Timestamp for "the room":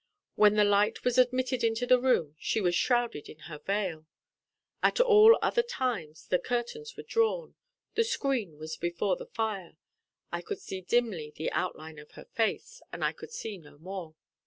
1.85-2.35